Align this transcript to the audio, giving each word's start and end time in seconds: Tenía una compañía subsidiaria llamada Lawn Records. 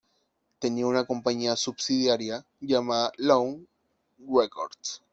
Tenía 0.57 0.87
una 0.87 1.05
compañía 1.05 1.55
subsidiaria 1.55 2.43
llamada 2.59 3.11
Lawn 3.19 3.67
Records. 4.17 5.03